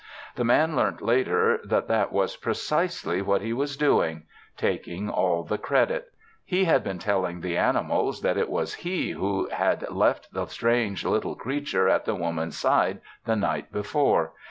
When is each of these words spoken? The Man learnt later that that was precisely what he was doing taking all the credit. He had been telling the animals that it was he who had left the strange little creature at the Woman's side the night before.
The 0.35 0.43
Man 0.43 0.75
learnt 0.75 1.03
later 1.03 1.59
that 1.63 1.87
that 1.87 2.11
was 2.11 2.35
precisely 2.35 3.21
what 3.21 3.43
he 3.43 3.53
was 3.53 3.77
doing 3.77 4.23
taking 4.57 5.11
all 5.11 5.43
the 5.43 5.59
credit. 5.59 6.11
He 6.43 6.63
had 6.63 6.83
been 6.83 6.97
telling 6.97 7.39
the 7.41 7.55
animals 7.55 8.23
that 8.23 8.35
it 8.35 8.49
was 8.49 8.73
he 8.73 9.11
who 9.11 9.47
had 9.49 9.87
left 9.91 10.33
the 10.33 10.47
strange 10.47 11.05
little 11.05 11.35
creature 11.35 11.87
at 11.87 12.05
the 12.05 12.15
Woman's 12.15 12.57
side 12.57 12.99
the 13.25 13.35
night 13.35 13.71
before. 13.71 14.31